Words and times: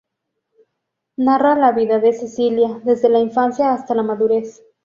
Narra 1.19 1.55
la 1.59 1.71
vida 1.73 1.99
de 1.99 2.11
Cecilia 2.13 2.81
desde 2.85 3.07
la 3.09 3.19
infancia 3.19 3.71
hasta 3.71 3.93
la 3.93 4.01
madurez. 4.01 4.63